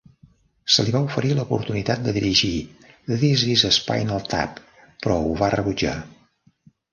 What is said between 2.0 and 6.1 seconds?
de dirigir "This is Spinal Tap", però ho va rebutjar.